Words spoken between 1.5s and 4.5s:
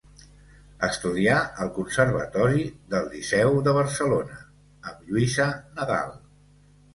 al Conservatori del Liceu, de Barcelona,